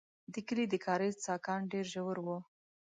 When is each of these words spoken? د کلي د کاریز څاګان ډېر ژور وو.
د 0.33 0.35
کلي 0.47 0.65
د 0.69 0.75
کاریز 0.85 1.15
څاګان 1.25 1.61
ډېر 1.71 1.85
ژور 1.93 2.17
وو. 2.25 2.37